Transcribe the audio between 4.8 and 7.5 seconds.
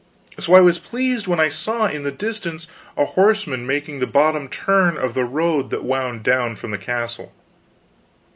of the road that wound down from this castle.